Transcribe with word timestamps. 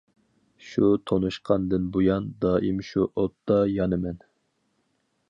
شۇ 0.67 0.87
تونۇشقاندىن 1.11 1.85
بۇيان، 1.97 2.31
دائىم 2.47 2.81
شۇ 2.89 3.05
ئوتتا 3.11 3.61
يانىمەن. 3.77 4.19